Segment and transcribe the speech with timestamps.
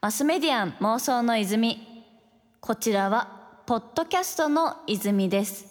[0.00, 1.78] マスメディアン妄想の泉。
[2.60, 5.66] こちらはポッドキャストの泉です。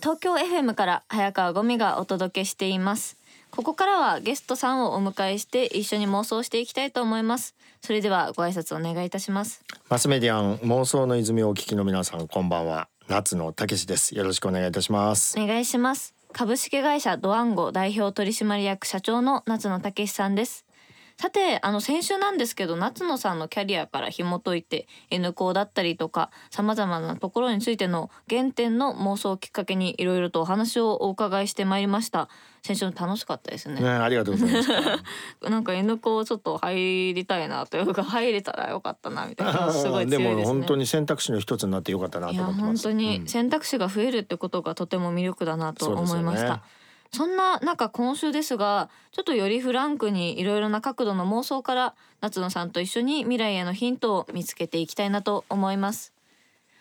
[0.00, 3.16] 東京 FM から早川ゴミがお届けしています。
[3.50, 7.54] ここからはゲストさんをお迎えして一緒に妄想していきたいと思います。
[7.80, 9.62] それではご挨拶お願いいたします。
[9.88, 12.88] マスメディアン妄想の泉をお聞きの皆さんこんばんは。
[13.08, 14.14] 夏野武です。
[14.14, 15.38] よろしくお願いいたします。
[15.40, 16.14] お願いします。
[16.32, 20.64] 株式会社ドワンゴ代表取締役社長の夏野武さんです
[21.22, 32.28] さてあの先週なんですけど夏野さんのキャリアから紐解いて N 校だったりとかさまざまなところについての原点の妄想をきっかけにいろいろとお話をお伺いしてまいりました。
[32.64, 33.80] 先週楽しかったですね。
[33.80, 34.70] ねありがとうございます。
[35.48, 40.28] なんか N 校ちょっと入りたいなというか入れたらよかったなみたいなすごい強いですね。
[40.28, 46.64] でも本当に選択肢の一つになってよかったなと思ってます本当に選択肢が増えるってことがとても魅力だなと思いました、
[47.14, 56.12] そんな中今週ですがちょっとよりフランクにいろいろな角度の妄想から夏野さんと一緒に未来へのヒントを見つけていきたいなと思います。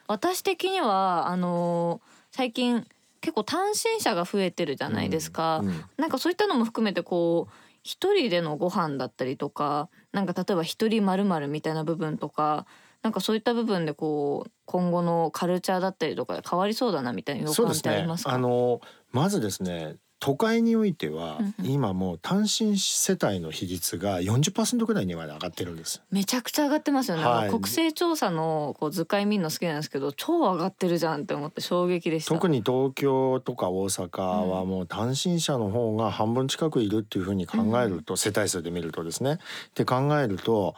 [0.08, 2.88] 私的にはあのー最近
[3.20, 5.84] 結構単身者が増えてるじゃないですか、うんうん。
[5.98, 12.66] なんかそういったのも含めてこう一人でのご飯だったりとかなんか例えば一人まるまるみたいな部分とか
[13.02, 18.32] なんかそういった部分でこう今後のカルチャーだったりとかで変わりそうだなみたいな予感ってありますか？
[18.32, 18.80] あの
[19.12, 21.66] まずですね都会においてはうんうん。
[21.66, 26.02] 今もう単身世帯の比率が40%ぐらいにまで上がってるんです。
[26.12, 27.50] めちゃくちゃ上がってますよね、はい。
[27.50, 32.34] 国勢調査のこう図解見るの好きなんですけど超上がってるじゃんって思って衝撃でした。
[32.36, 39.34] 特に東京とか大阪はもう単身者の方が半分近くいるっていうふうに考えると、世帯数で見るとですね。
[39.34, 39.38] っ
[39.74, 40.76] て考えると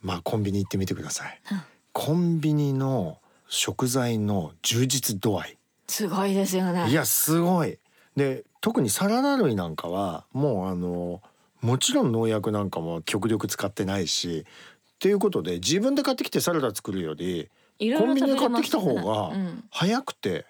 [0.00, 1.60] まあコンビニ行ってみてください、うん。
[1.92, 7.78] コンビニの食材の充実度合いすごいですよねいやすごい
[8.16, 11.22] で特にサラダ類なんかはもうあの
[11.60, 17.48] もちろん農薬なんかも極力使ってないしっていうことで自分で買ってきてサラダ作るより
[17.96, 20.46] コンビニで買ってきた方がうん、早くて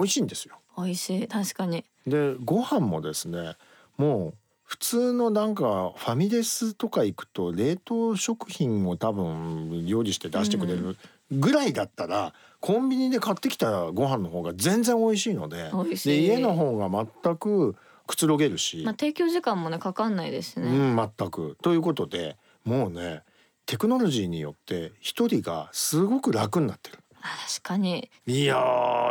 [0.00, 0.56] 美味しいんですよ。
[0.76, 1.28] 美味しい。
[1.28, 1.84] 確かに。
[2.08, 3.54] でご飯もですね
[3.96, 10.96] もう普通のなんかファミレスとか行くと冷凍食品を多分料理して出してくれる
[11.30, 15.70] ぐらいだったら、コンビニで買ってきたご飯の方が全然美味しいので
[16.04, 16.88] で家の方が
[17.22, 17.74] 全く
[18.06, 21.56] くつろげるし、まあ提供時間もねかかんないですしね、うん全く。
[21.62, 23.22] ということでもうね
[23.66, 26.98] テクノロジーによって一人がすごく楽になってる。
[27.22, 28.56] 確かにいや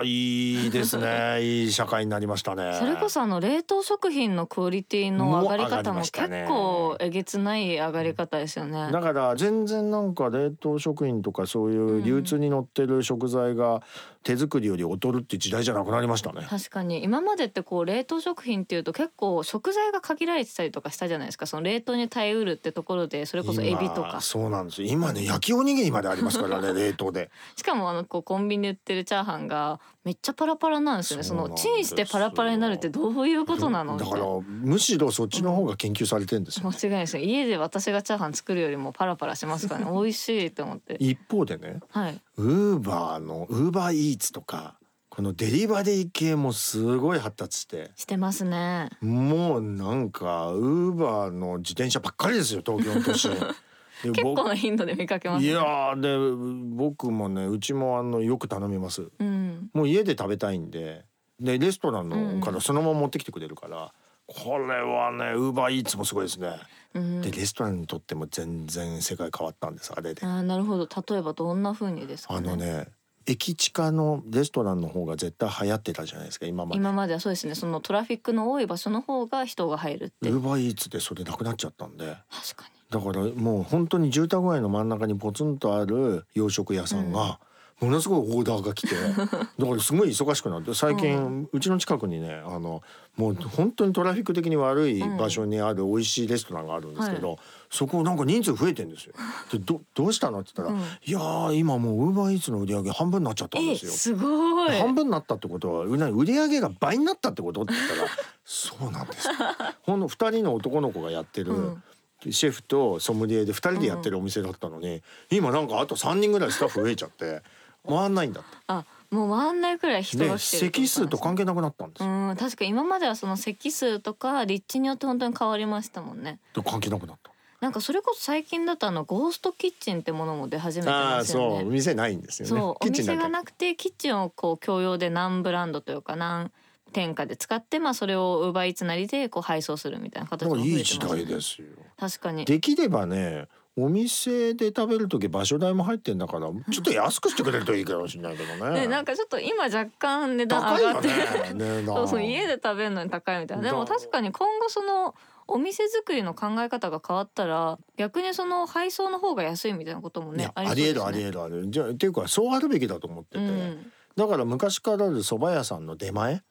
[0.02, 2.76] ーいいですね いい社会になりましたね。
[2.80, 8.90] それこそあの冷凍食品のクオリティの上がり方も結ね構えげつない上がり方ですよね。
[8.92, 13.82] だから全然なんか冷凍食品とかそういう流通に乗ってる食材が
[14.24, 16.46] 手作りより劣るって時代じゃなくなりましたね。
[16.50, 27.30] 確かに今までってこう冷凍食品っていうと結構食材が限られてたりとかしたじゃないですかその冷凍に耐えうるってところでそれこそエビとか今そうなんですよ今ね焼きおにぎりまでありますからね冷凍で。
[27.56, 31.24] しかもあのこうコンビニで売ってるチャーハンがめっちゃパラパラなんですよね。
[31.24, 33.98] そのチンしてパラパラになるってどういうことなの？
[33.98, 36.70] だからむしろそっちの方が研究されてるんですよ。
[36.70, 37.18] 間違いないです。
[37.18, 39.92] ね家で私がチャーハン作るよりもパラパラしますからね。
[39.94, 40.98] 美味しいと思って。
[41.00, 42.22] 一方でねはい。
[42.38, 44.76] ウーバーのウーバーイーツとか
[45.10, 47.92] このデリバリー系もすごい発達して。
[47.96, 48.90] してますね。
[49.02, 53.32] もうなんかウーバーの自転車ばっかりですよ東京の都心。
[54.04, 55.50] で結僕構な頻度で見かけますね。
[55.50, 59.10] いやーで僕もねうちもあのよく頼みます。
[59.20, 59.70] うん。
[59.74, 61.06] もう家で食べたいんで
[61.40, 63.94] でレストランうんのからそのまま持ってきてくれるから、
[64.28, 66.54] これはねウーバーイーツもすごいですね、
[66.94, 67.22] うん。
[67.22, 70.88] でレストランにとっても全然世界変わったんですあれで、あーなるほど。
[70.88, 72.50] 例えばどんな風にですかね？
[72.50, 72.88] あのね
[73.26, 76.78] 駅近のレストランの方が絶対流行ってたじゃないですか今まで。
[76.78, 77.54] 今まではそうですね。
[77.54, 80.30] そのトラフィックの多い場所の方が人が入るって。
[80.30, 82.06] ウーバーイーツでそれなくなっちゃったんで。
[82.06, 87.40] 確かにだからもう本当に住宅街の真ん中にポツンとある洋食屋さんが、
[87.80, 92.82] ものすごいオーダーが来て だからすごい忙しくなって最近、うちの近くにねあの
[93.16, 97.38] もう本当にトラフィック的に悪い場所にある美味しいレストランがあるんですけど、
[97.70, 99.14] そこなんか人数増えてんですよ。
[99.52, 100.40] でどどうしたの？
[100.40, 100.86] って言ったら、うん。
[100.86, 103.92] いやー今もうウーバーイーツの売り上げ半分になっちゃったんですよ。
[103.92, 104.80] えすごい。
[104.80, 108.08] 半分になったってことはうな売り上げが倍になったってことって言ったら
[108.44, 109.34] そうなんですよ。
[109.84, 111.84] ほんの二人の男の子がやってる、うん
[112.30, 115.02] シェフとソムリエで2人でやってるお店だったのに、
[115.32, 117.42] 今なんかあと3人ぐらいスタッフ増えちゃって
[117.88, 122.10] 回んないんだっあもう回んないくらい人が来て席数と関係なくなったんですよ。
[122.10, 127.32] うん確かに今まではその席数とか立地によって本当に変わりましたもんねと関係なくなった。
[127.60, 132.50] なんかそれこそ最近だとあのゴーストキッチンってものも出始めてああますよねそう店ないんですよね。
[132.50, 136.52] そうお店がなくてキッチンをこう共用で何ブランドというか何
[136.90, 140.94] 天下で使ってまあそれを奪いつなりでこう配送するみたいな形だからも増えてます。
[140.94, 141.68] いい時代ですよ。
[141.98, 142.46] 確かに。
[142.46, 148.72] できればねお店で食べる時場所代も入ってんだから ちょっと安くしてくれるといいかもしれないけどね。
[148.82, 151.08] ねなんかちょっと今若干値段上がって
[151.54, 153.64] ねね そうそう家で食べるのに高いみたいな。
[153.64, 155.16] でもだ確かに今後その
[155.48, 161.70] お店作りの考え方が変わったら逆にその配送の方が安いみたいなこともねありえるありえるありえる。
[161.70, 163.92] じゃあっていうかそうあるべきだと思ってて、うん。
[164.16, 166.44] だから昔からある蕎麦屋さんの出前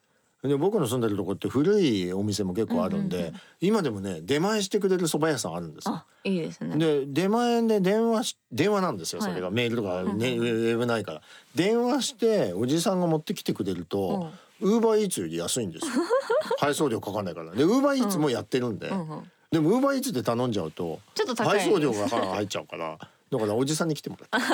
[0.42, 3.40] で僕の住んでるとこって古いお店も結構あるんで、うんうんうん。
[3.60, 5.94] 今でもね出前してくれる蕎麦屋さんあるんですよ。
[5.94, 6.76] あいいですね。
[6.76, 9.30] で出前で電話し電話なんですよはい。
[9.30, 11.22] それが、メールとか、ねうんうんウェブないから。
[11.56, 14.30] 電話しておじさんが持ってきてくれると
[14.60, 15.92] ウーバーイーツより安いんですよ。
[16.58, 17.50] 配送料かかんないから。
[17.52, 19.32] でウーバーイーツもやってるんで、うんうん。
[19.50, 21.58] でもウーバーイーツで頼んじゃうとちょっと高い。
[21.58, 22.96] 配送料が入っちゃうから
[23.30, 24.48] だからおじさんに来てもらって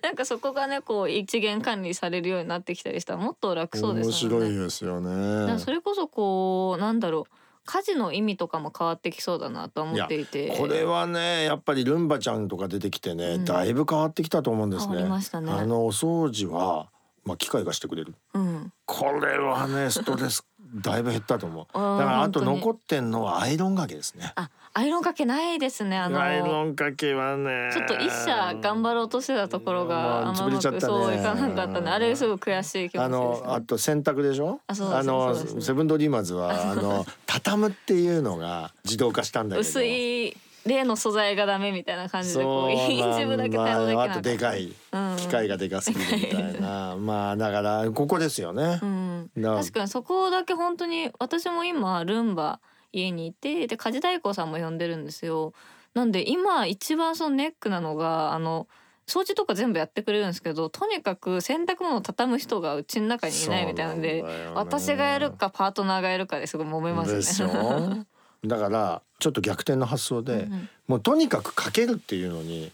[0.02, 4.48] なんかそこがねこう一元管理されるようになってきたりしたらもっと楽そうです面もんね。
[4.48, 5.58] 白いですよね。
[5.58, 7.34] それこそこうなんだろう
[7.66, 10.56] 家事の意味とかも変わってきそうだなと思っていて。
[10.58, 13.44] これはねやっぱりルンバちゃんとか出てきてね、うん。
[13.44, 14.98] だいぶ変わってきたと思うんですね。
[14.98, 15.52] りましたね。
[15.52, 16.88] あのお掃除は
[17.24, 18.14] まあ機械がしてくれる。
[18.34, 18.72] うん。
[18.86, 20.44] これはねストレス
[20.74, 21.66] だいぶ減ったと思う。
[21.66, 24.32] だからあと残ってんのはアイロンがけですね。
[24.36, 27.70] あアイロンかけないですねあのアイロンかけはね。
[27.72, 30.80] ちょっと一社頑張ろうとしてたところがあんまうままあ潰れちゃったね。
[30.80, 31.90] くそういかなかったね。
[31.90, 33.46] あれすごい悔しい気持あちですね。
[33.48, 34.60] のあと洗濯でしょ？
[34.68, 39.68] あそうですのセブンドリーマーズはあの畳むっていうのが自動化したんだけど。
[39.68, 45.16] 薄い例の素材がダメみたいな感じでこうそう一部だけ対応できなかったあとでかいうん。
[45.16, 46.96] 機械がでかすぎるみたいな。
[47.00, 48.78] まあだからここですよね。
[48.82, 48.84] う。
[48.86, 52.60] ん、だ確かにそこだけ本当に私も今ルンバ
[52.92, 55.52] 家にいてで家事代行さんも呼んでるんですよ。
[55.94, 58.68] なんで今一番そのネックなのがあの
[59.06, 64.28] 掃除とか全部やってくれるんですけどとにかく洗濯物を畳む人がうちの中にいないみたいなんでね。
[64.54, 68.06] 私がやるかパートナーがやるかですごい揉めますね。
[68.44, 70.68] だからちょっと逆転の発想で、うんうん。
[70.86, 72.70] もうとにかくかけるっていうのに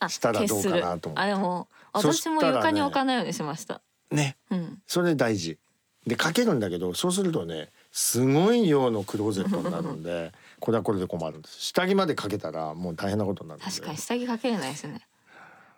[0.00, 1.20] あしたらどうかなと思う消する。
[1.22, 3.80] あでも私も床に置かないようにしました。
[4.10, 4.36] ね。
[4.50, 5.58] うん、それ大事
[6.06, 11.60] でかけるんだけどそうするとねすごい量のクローゼットになるんでこれはこれで困るんです。
[11.60, 13.70] 下着までかけたらもう大変なことになるんで。
[13.70, 15.00] 確かに下着かけれないですね。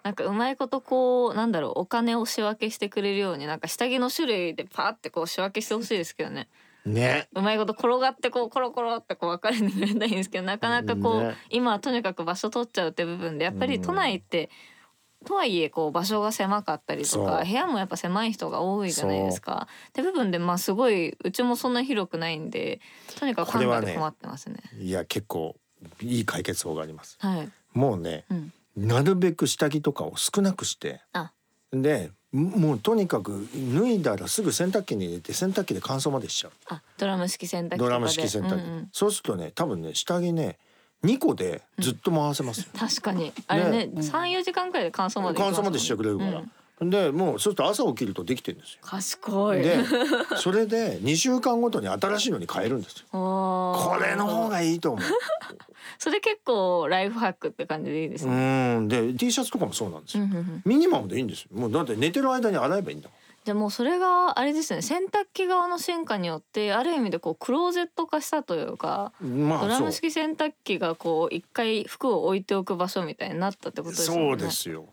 [0.02, 6.48] なんかうまいことこうなんだろうお金を仕分けしてくれるようになんか下着の種類でパーってこう仕分けしてほしいですけどね。
[6.84, 7.28] ね。
[7.34, 11.34] うまいこと転がってこうコロコロってこう分かれてくれたいんですけどなかなかこう、ね。
[11.50, 14.50] 今はとにかく場所取っちゃうって部分でやっぱり都内って、
[15.28, 19.69] とはいえこう場所が狭かったりとか部屋もやっぱ狭い人が多いじゃないですか。
[19.90, 22.80] って部分でまあすごいうちもそんな広くないんで
[23.19, 24.56] とにかく考えて困ってますね。
[24.80, 25.54] いや結構
[26.00, 27.50] いい解決法がありますはい。
[27.75, 28.52] もうねうん。
[28.75, 31.30] なるべく下着とかを少なくしてあ、
[31.72, 37.78] でもうとにかく脱いだらすぐ洗濯機に入れて洗濯機で乾燥までしちゃうあ、ドラム式洗濯機。
[37.78, 40.58] ドラム式洗濯機、うんうんそうするとね多分ね下着ね
[41.05, 43.33] 2個でずっと回せますよ、確かに。
[43.47, 46.43] あれね三四時間くらいで乾燥まで乾燥までしてくれるから、
[46.81, 48.79] でもうそうすると朝起きるとできてるんですよ。
[48.83, 49.62] 賢い。
[49.62, 49.79] で
[50.37, 53.06] それで2週間ごとに新しいのに変えるんですよ。
[53.12, 55.06] これの方がいいと思う。
[55.99, 58.79] それ結構ライフハックって感じでいいですうね。
[58.79, 58.89] ん。
[58.89, 60.25] で T シャツとかもそうなんですよ、
[60.65, 61.49] ミニマムでいいんですよ。
[61.53, 63.19] もうだって寝てる間に洗えばいいんだもん
[63.49, 74.28] でもそれがあれですね洗濯機側の進化によってある意味でこうクローゼット化したというかまあドラム式洗濯機がこう一回服を置いておく場所みたいになったってことですよね。
[74.28, 74.85] そうですよ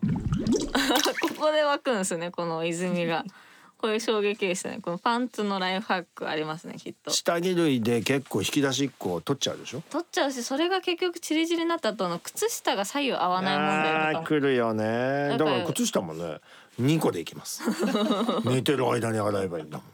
[1.20, 3.24] ここで湧くんですねこの泉が。
[3.78, 4.78] こういう衝撃でしたね。
[4.80, 7.10] このパンツのライフハックありますねきっと。
[7.10, 9.82] 下着類で結構引き出し1個取っちゃうでしょ？
[9.90, 16.38] 取っちゃうしそれが結局チリチリになった後の靴下が左右合わない問題とあか来るよねだから靴下もね
[16.80, 17.62] 2個でいきます。
[18.44, 19.86] 寝てる間に洗えばいいんだもん。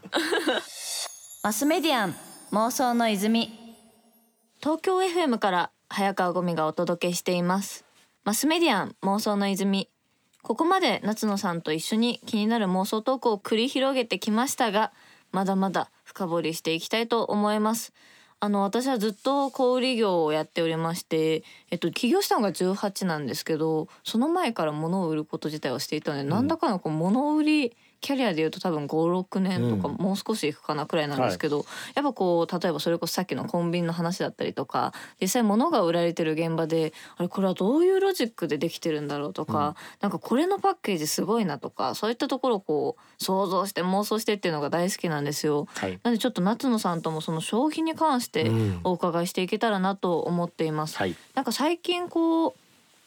[1.42, 2.16] マスメディアン
[2.52, 3.52] 妄想の泉。
[4.60, 7.84] 東京 FM から早川ゴミがお届けしています。
[8.24, 9.88] マスメディアン妄想の泉。
[10.42, 14.92] ここまで夏野さんと一緒に気になる妄想トークを繰り広げてきましたが
[15.30, 17.92] まだまだ深掘りしていきたいと思います
[18.44, 29.94] あの私はずっと小売業をやっておりまして、えっと、起業したのが18なんですけどその前から物を売ること自体をしていたので、なんだかのこう物売りキャリアでいうと多分56年とか、うん。
[29.94, 45.66] もう少しいくかなくらいなんですけど、やっぱこう例えばそれこそさっきのコンビニの話だったりとか実際物が売られてる現場であれこれはどういうロジックでできてるんだろうとか、なんかこれのパッケージすごいなとかそういったところをこう想像して妄想してっていうのが大好きなんですよ。
[45.68, 45.92] はい。
[46.02, 48.80] なのでちょっと夏野さんともその消費に関してうん。
[48.84, 50.96] お伺いしていけたらなと思っています。
[50.96, 51.14] はい。
[51.34, 52.54] なんか最近こう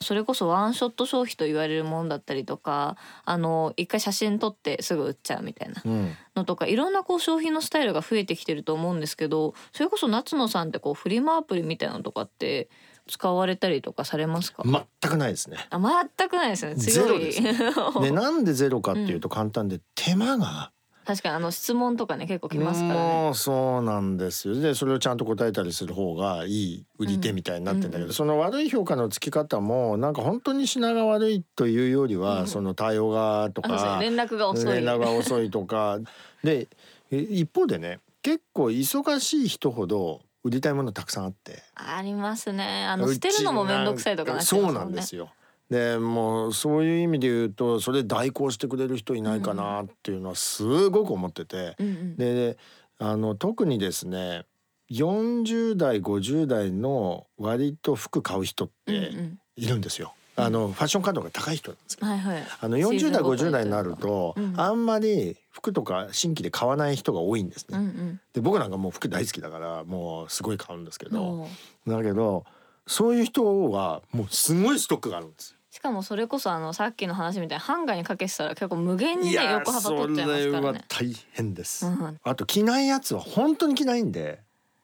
[0.02, 6.12] それこそワンショット消費と言われるものだったりとかあの一回写真撮ってすぐ売っちゃうみたいなうん。
[6.36, 12.70] のとかいろんなこう消費のスタイルが増えてきてると思うんですけどそれこそ夏野さんってこうフリマアプリみたいなのとかって
[13.08, 15.58] 使われたりとかされますか、全くないですね。
[15.70, 15.80] あ
[16.18, 16.76] 全くないですね。
[16.76, 17.32] 強い。
[17.32, 17.54] ゼ
[18.02, 20.72] で なんでゼロかっていうと簡単で手間が
[21.06, 23.00] 確かにあの質問とかね結構来ますからね。
[23.00, 24.56] もうそうなんですよ。
[24.56, 32.48] でそれをちゃんと答えたりする方がいい売り手みたいになってんだけど、うんその悪い評価のつき方もなんか本当に品が悪いというよりは、うん。
[32.48, 34.06] その対応がとかね。
[34.10, 34.74] 連絡が遅い。
[34.74, 36.00] 連絡が遅いとか。
[36.44, 36.68] で
[37.12, 41.62] え一方でね結構忙しい人ほど売りたいものたくさんあって。
[41.76, 42.86] ありますね。
[42.86, 45.30] あのう捨てるのも面倒くさいとかなっちゃそうなんんですよ。
[45.70, 52.16] でもうそういう意味で言うとそれ代行してくれる人いないかなっていうのはすごく思ってて、うんうん。
[52.18, 52.58] で
[53.00, 54.46] あの特にですね
[54.92, 59.40] 40代50代の割と服買う人っうんうてん。
[59.58, 60.14] いるんですよ。
[60.38, 62.44] あのファッション感度が高い人なんですけどはいはい。
[62.60, 64.54] あの40代シーズンごと50代になると、うん。
[64.58, 67.78] あんまり服とか新規で買わない人が多いんですね。
[67.78, 68.20] うんうん。
[68.34, 71.48] で僕なんかもう服大好きだからもうすごい買うんですけど、
[71.88, 72.46] だけど
[72.86, 75.55] そういう人はもうすごいストックがあるんですよ。
[75.76, 80.86] しかもそれこそあのさっきの話みたいにハンガーにかけてたら結構無限にね横幅取っちゃいますからね。
[80.88, 81.86] 大変です。
[81.86, 84.40] うんあと着ないやつは本当に着ないんで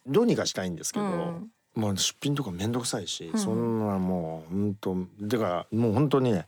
[0.05, 6.45] どうにかしたいんですけど、うんまあ出品とかめんどくさいし、うんそんなもう本当だからもう本当にね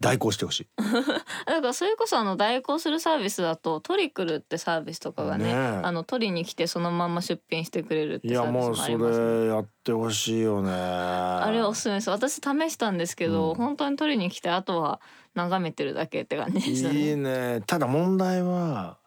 [0.00, 0.68] 代行してほしい。
[1.46, 9.44] だからそれこそあの代行するサービスだとトリクルってサービスとかがねねえあの取りに来てそのまんま出品してくれるっていやサービスももうそあります、ね。
[9.44, 10.70] れやってほしいよね。
[10.70, 15.00] ああれはおすすめです私試したんですけど、うん本当に取りに来てあとは
[15.34, 16.94] 眺めてるだけって感じでしたね。
[16.98, 17.62] いいね。
[17.66, 18.98] ただ問題は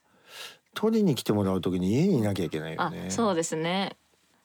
[0.73, 3.09] 取りに来てもらう時に家にいなきゃいけないよあね。
[3.09, 3.95] そうですね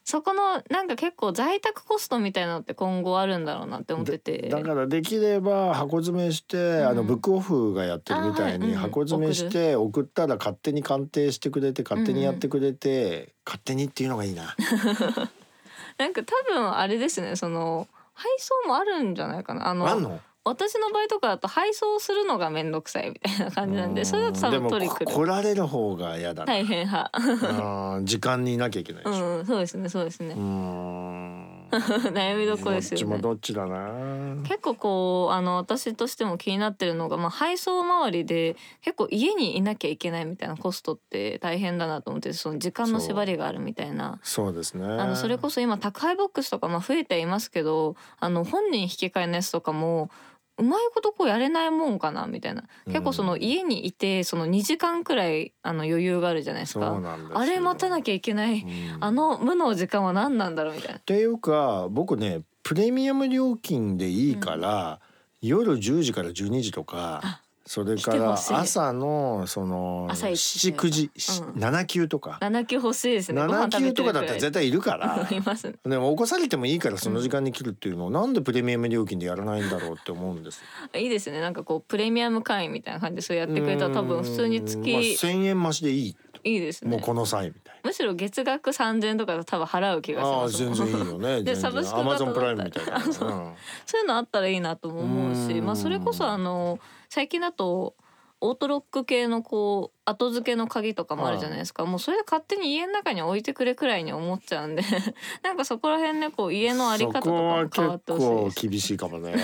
[0.05, 4.49] そこのなんか結構在宅コストみたいなのって今後あるんだろうなって思ってて。
[4.49, 6.87] だからできれば箱詰めして、うん。
[6.89, 14.55] あのブックオフがやってるみたいに箱詰めして送ったら勝手に鑑定してくれて勝手にやってくれて、勝手にっていうのがいいな。
[15.97, 19.69] なんか多分あれですねその配送もあるんじゃないかな。
[19.69, 20.19] あの？
[20.45, 28.01] 私の場合とかだと配送するのが面倒くさいみたいな感じなんでそれだと多分取り来るこ来られる方が嫌だな、大変派。
[28.03, 29.39] 時間にいなきゃいけないでしょ。
[29.39, 30.35] うんそうですねそうですね。
[31.75, 34.35] 悩みどころですどっちよねもどっちだな。
[34.43, 44.19] 結構こうあの私としても気になってるのが、まあ、配送周りで結構家にいなきゃいけないみたいなコストって大変だなと思ってその時間の縛りがあるみたいな。
[44.23, 44.85] そうですね。
[44.85, 50.09] あのそれこそ今宅配ボックスとかまあ増えていますけどあの本人引き換えのやつとかも
[50.57, 56.97] うまいことこうやれないもんかなみたいな結構その家にいてその2時間くらいあの余裕があるじゃないですか。
[57.33, 61.01] あれ待たなきゃいけない、うんあの無の時間は何なんだろうみたいなっ。
[61.01, 64.99] ていうか僕ねプレミアム料金でいいから、
[65.41, 71.59] 夜10時から12時とかあそれから朝のその朝一79時、うん。
[71.59, 73.41] 7級とか、7級欲しいですね。
[73.41, 75.27] ご飯7食べ級とかだったら絶対いるから。
[75.35, 75.73] いますね。
[75.83, 80.61] でも起こされてもいいからその時間に来るっていうのを、なんでプレミアム料金でやらないんだろうって思うんです
[80.95, 81.41] いいですね。
[81.41, 84.93] なんかこうプレミアム会員みたいな感じでそうやってくれたら多分普通に月、うん。
[84.93, 86.91] まあ、1,000円増しでいい、いいですね。
[86.91, 90.63] もうこの際みたいむしろ月額3000円とか多分払う気がしなああます。
[90.63, 90.73] もん。
[90.75, 91.27] 全然いいよね。
[91.37, 91.55] 全然。
[91.57, 95.65] サブスクアマゾプライムみたいな、う んそういうのあったらいいなとも思うし、うん。
[95.65, 97.95] まあそれこそあの最近だと
[98.47, 104.83] オートロック系のこう後付けの鍵とかもあるじゃないですか、もうそれで勝手に家の中に置いてくれくらいに思っちゃうんで。
[105.43, 109.35] なんかそこら辺ねこう家のあり方とかも変わってほしい厳しいかもね。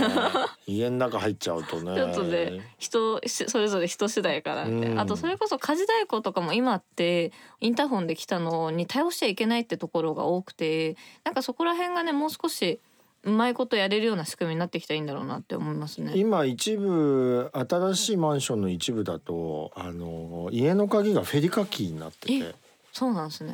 [0.68, 1.96] 家の中入っちゃうとね。
[1.96, 5.00] ちょっとで人しそれぞれ人次第かなみたいな、うん。
[5.00, 10.96] あとそれこそ家事代行とかも今ってインターホンで来たのに対応しちゃいけないってところが多くて。
[11.24, 12.80] なんかそこら辺がねもう少し
[13.24, 16.14] うまいことやれるような仕組みになってきたらいいんだろうなって思いますね。
[16.16, 22.56] 今一部新しいマンションの一部だとあの家の鍵がフェリカキーになってて、
[22.92, 23.54] そうなんですね。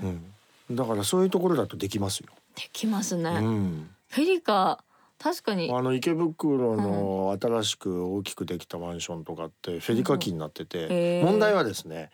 [0.70, 2.28] うん、だからそういうところだとできますよ。
[2.56, 3.30] できますね。
[3.30, 4.84] うん、フェリカ
[5.20, 5.70] 確かに。
[5.74, 11.26] あの池袋の新しく大きくできたマンションとかってフェリカキーになってて、へー。
[11.26, 12.10] 問題はですね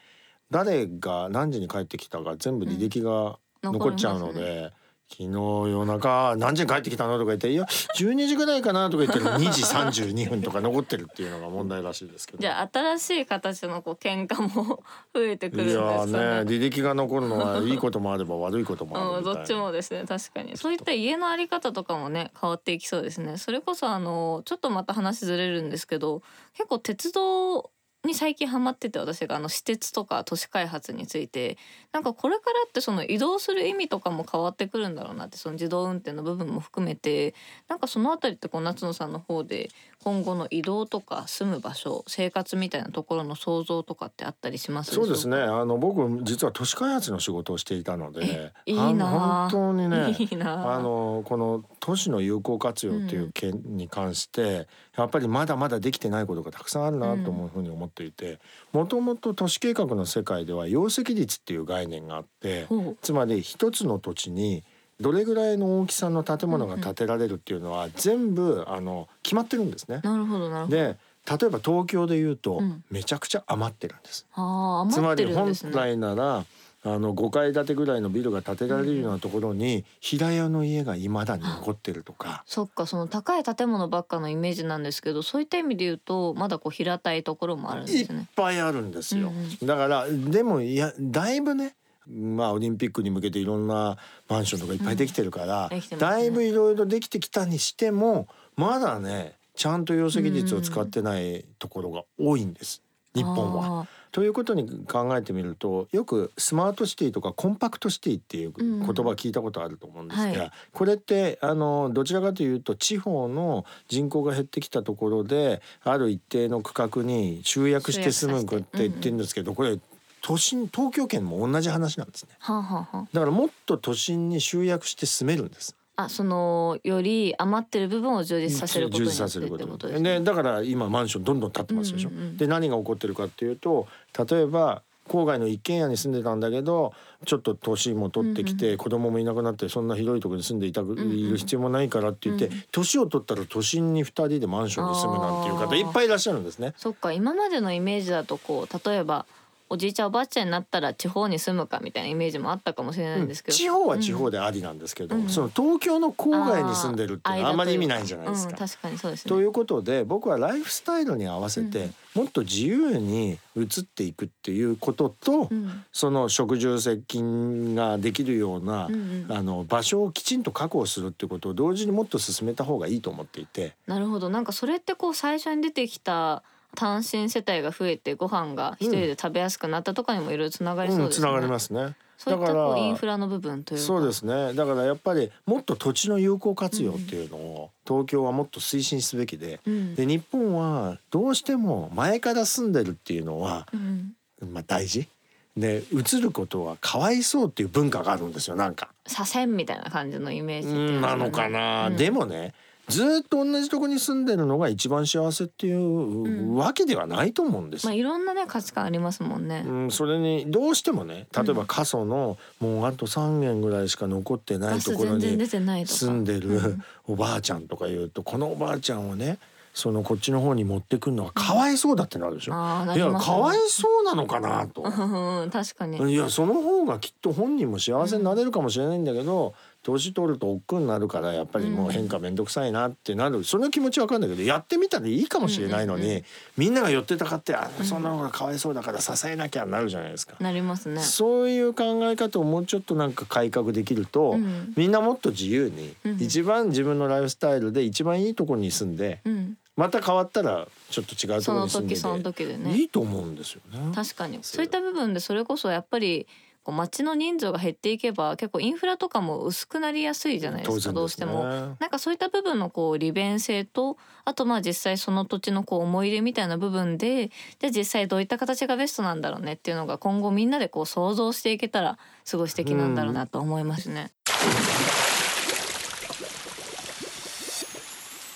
[0.49, 4.71] 誰が何時に帰ってきたか全部履歴が残っちゃうので、
[5.15, 12.39] 昨日夜中何時に帰ってきたのとか言って「いや12時ぐらいかな」とか言ってる2時32分とか残ってるっていうのが問題らしいですけど。
[12.39, 16.11] じゃあ新しい形のこう喧嘩も増えてくるんいですかやーね
[16.45, 16.51] ね。
[16.57, 19.23] 履歴が残るのはいいこともあれば悪いこともあうん、る。
[19.23, 26.23] どっちもですね確かにそういった家のあり方とかもね変わっていきそうですねそれこそあのちょっとまた話ずれるんですけど
[26.55, 27.69] 結構鉄道
[28.05, 31.57] に最近ハマってて私があの私鉄とか都市開発について
[31.93, 37.33] なんかこれからってその移動する意味とかも変わってくるんだろうなってその自動運転の部分も含めて
[37.69, 39.69] なんかそのあたりってこう夏野さんの方で
[40.03, 44.93] 今後の移動とか住む場所生活みたいなところの想像とかってあったりします？
[44.93, 45.37] そうですね。
[45.37, 54.67] あの僕実は都市開発の仕事をしていたのでいいな本当にね いいなあのこの都市の有効活用っていう件に関して、
[54.97, 58.39] やっぱりまだまだできてないことがたくさんあるなと思うふうに思っていて
[58.71, 62.65] もともと都市計画の世界では容積率っていう概念があって
[63.01, 64.63] つまり一つの土地に
[64.99, 69.99] どれぐらいの大きさの建物が建てられるっていうのは全部あの決まってるんですね。
[70.03, 70.77] なるほどなるほど。
[70.77, 70.97] で
[71.29, 74.25] 例えば東京で言うとうんめちゃくちゃ余ってるんです。
[74.33, 75.71] ああ余ってつまり本。
[75.71, 76.45] 来なら
[76.85, 82.43] あの5階建てぐらいのビルが建てられるようなところに平屋の家が未だに残ってるとか。
[82.45, 88.27] そっかその高い建物ばっかのイメージなんですけどそういった意味で言うとまだこう平たいところもあるんでいっすね。
[88.35, 91.75] ぱいあるんですよ、うんだからでもいやだいぶね
[92.07, 93.97] まあオリンピックに向けていろんな
[94.27, 102.81] マンションとかいっぱいできてるから、できてますねだいぶいろいろできてきたにしてもまだねちゃんと容積率を使ってないところが多いんです
[103.15, 103.87] 日本は。
[104.13, 119.79] あということに考えてみるとよくスマートシティとかコンパクトシティっていう言葉聞いたことあると思うんですが、はいこれってあのどちらかというと地方の人口が減ってきたところである一定の区画に集約して住むって言ってるんですけどこれ
[120.21, 122.29] 都心東京圏も同じ話なんですね。
[122.41, 125.75] ーはあはあはだからもっと都心に集約して住めるんです。
[125.95, 126.03] あ。
[126.03, 130.21] あそのより余ってる部分を充実させることによってってことでですね。
[130.21, 132.09] だから今マンションどんどん建ってますでしょ。
[132.09, 133.87] うんうんうんで何が起こってるかっていうと
[134.27, 136.93] 例えば郊外の一軒家に住んでたんだけど
[137.25, 146.73] ちょっと年も取ってきて、子供もいなくなってそんな広いところに住んでいたく、んうんいる必要もないからって言って、うん年を取ったら都心に2人でマンションに住むなんていう方いっぱいいらっしゃるんですね。
[146.77, 149.25] そっか今までのイメージだとこう例えば
[149.73, 155.29] おじいちゃんおばあちゃんになったら地方に住むかみたいなイメージもあったかもしれないんですけど、地方は地方でありなんですけど、うん。
[155.29, 158.51] その東京の郊外に住んでるっていうのはあんまり意味ないんじゃないですか。
[158.51, 159.29] うん、確かにそうですね。
[159.29, 165.83] ということで僕はライフスタイルに合わせてもっと自由に移っていくっていうことと、うん。
[165.91, 169.25] その食住接近ができるような、うんうん。
[169.35, 173.73] あの場所をきちんと確保するっていうことを同時にもっと進めた方がいいと思っていて。
[173.87, 174.29] なるほど。
[174.29, 176.43] なんかそれってこう最初に出てきた
[176.75, 181.21] 単身世帯が増えてご飯が一人で食べやすくなったとかにもいろいろつながりそううん、ですね。
[181.21, 181.95] つながりますね。
[182.17, 183.85] そういっただからこうインフラの部分というか。
[183.85, 184.53] そうですね。
[184.53, 194.13] だからやっぱりもっと土地の有効活用っていうのを東京はもっと推進すべきで、うんで日本はどうしても前から住んでるっていうのはうん
[194.51, 195.07] まあ大事。
[195.55, 198.89] で移ることはかわいそうっていう文化があるんですよなんか。
[199.05, 202.53] 左遷みたいな感じのイメージねなのかな、うんでもね
[202.89, 209.63] ずーっと同じとこに住んでるのが一番幸せっていうわけではないと思うんですよまあいろんなね価値観ありますもんね。
[209.65, 215.23] うん、それにどうしてもね例えば過疎のもうあと3軒ぐらいしか残ってないところに。
[215.23, 219.37] 住んでうるおばあちゃんとかいうとこのおばあちゃんをね
[219.73, 222.53] そのこっちの方に持ってくるのはかわいそうだってなるでしょ。
[222.53, 224.83] ああないりやかわいそうなのかなと。
[224.83, 226.13] うん確かに。
[226.13, 236.23] いやその方がきっと本人も幸せになれるかもしれないんだけど、年取ると億劫になるからやっぱりもう変化めんどくさいなってなるその気持ちわかるんだけどやってみたらいいかもしれないのに、うんうんう
[236.55, 240.35] みんなが寄ってたかってあそんなのがかわいそうだから支えなきゃなるじゃないですか。
[240.39, 241.01] なりますね。
[241.01, 249.57] そういう考え方をもうちょっとなんか改革できると、うんみんなもっと自由に、うん一番自分のライフスタイルで一番いいところに住んで、うん。
[249.75, 252.77] また変わったらちょっと違うとそのころに住んで時そのて、時でね。
[252.77, 253.91] いいと思うんですよね。
[253.95, 256.27] 確かにそうそういった部分でそれこそやっぱり
[256.63, 261.43] こう街の人数が減っていけば結構インフラとかも薄くなりやすいじゃないですかねどうしても。
[261.43, 274.11] なんかそういった部分のこう利便性とあとまあ実際その土地のこう思い出みたいな部分でじゃあ実際どういった形がベストなんだろうねっていうのが今後みんなでこう想像していけたらすごい素敵なんだろうなと思いますね。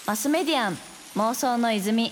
[0.05, 0.77] マスメディアン
[1.15, 2.11] 妄想の泉